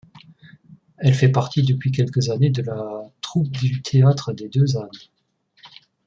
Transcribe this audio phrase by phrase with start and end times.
[0.97, 4.89] Elle fait partie depuis quelques années de la troupe du théâtre des Deux Ânes.